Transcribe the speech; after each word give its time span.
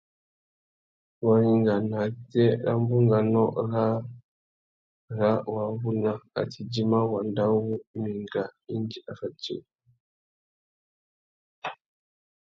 Waringa 1.25 1.75
nātê 1.91 2.45
râ 2.63 2.73
bunganô 2.87 3.45
râā 3.69 3.85
râ 5.17 5.29
wa 5.53 5.63
wuna 5.81 6.11
a 6.17 6.27
tà 6.33 6.41
idjima 6.61 6.99
wanda 7.11 7.43
uwú 7.57 7.73
i 7.93 7.93
mà 7.99 8.05
enga 8.17 8.43
indi 8.73 8.97
a 9.11 9.13
fatiya 9.19 9.59
upwê. 9.59 9.69